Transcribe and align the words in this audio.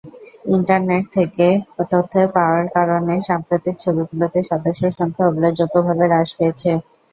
Internet 0.47 1.03
থেকে 1.17 1.47
তথ্যের 1.91 2.27
পাওয়ার 2.35 2.65
কারণে 2.75 3.13
সাম্প্রতিক 3.27 3.75
বছরগুলিতে 3.77 4.39
সদস্যসংখ্যা 4.49 5.29
উল্লেখযোগ্যভাবে 5.29 6.05
হ্রাস 6.07 6.29
পেয়েছে। 6.37 6.71